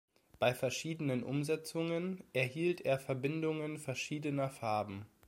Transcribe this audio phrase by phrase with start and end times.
[0.39, 5.05] Bei verschiedenen Umsetzungen erhielt er Verbindungen verschiedener Farben.